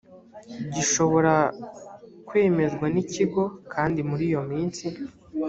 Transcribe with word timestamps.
gishobora 0.73 1.33
kwemezwa 2.27 2.85
n 2.93 2.95
ikigo 3.03 3.43
kandi 3.73 3.99
muri 4.09 4.23
iyo 4.29 4.41
minsi 4.51 4.85